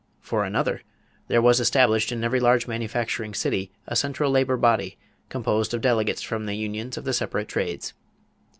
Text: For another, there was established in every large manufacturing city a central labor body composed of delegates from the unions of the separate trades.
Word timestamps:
For 0.19 0.43
another, 0.43 0.81
there 1.27 1.43
was 1.43 1.59
established 1.59 2.11
in 2.11 2.23
every 2.23 2.39
large 2.39 2.65
manufacturing 2.65 3.35
city 3.35 3.71
a 3.85 3.95
central 3.95 4.31
labor 4.31 4.57
body 4.57 4.97
composed 5.29 5.75
of 5.75 5.81
delegates 5.81 6.23
from 6.23 6.47
the 6.47 6.55
unions 6.55 6.97
of 6.97 7.03
the 7.03 7.13
separate 7.13 7.47
trades. 7.49 7.93